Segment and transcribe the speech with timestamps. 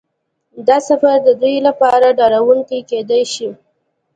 [0.67, 3.49] دا سفر د دوی لپاره ډارونکی کیدای شي